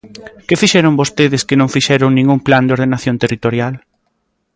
¿Que 0.47 0.59
fixeron 0.61 0.99
vostedes 1.01 1.45
que 1.47 1.59
non 1.59 1.73
fixeron 1.75 2.09
nin 2.13 2.25
un 2.35 2.39
plan 2.47 2.63
de 2.65 2.73
ordenación 2.77 3.15
territorial? 3.23 3.73